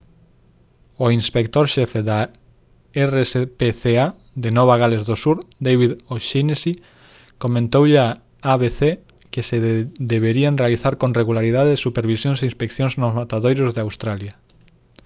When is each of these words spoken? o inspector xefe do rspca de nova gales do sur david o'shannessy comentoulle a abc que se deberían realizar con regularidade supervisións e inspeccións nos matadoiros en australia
o 1.03 1.05
inspector 1.19 1.65
xefe 1.75 1.99
do 2.09 2.19
rspca 3.11 4.05
de 4.43 4.49
nova 4.57 4.75
gales 4.81 5.03
do 5.09 5.15
sur 5.23 5.37
david 5.67 5.91
o'shannessy 6.13 6.73
comentoulle 7.43 7.97
a 8.05 8.09
abc 8.53 8.79
que 9.33 9.41
se 9.49 9.57
deberían 10.13 10.59
realizar 10.61 10.93
con 11.01 11.15
regularidade 11.21 11.71
supervisións 11.85 12.37
e 12.39 12.49
inspeccións 12.51 12.93
nos 13.01 13.15
matadoiros 13.19 13.71
en 13.75 13.83
australia 13.87 14.33